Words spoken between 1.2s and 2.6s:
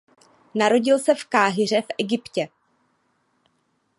Káhiře v Egyptě.